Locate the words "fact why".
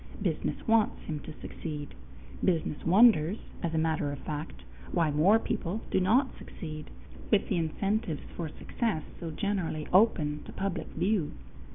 4.17-5.11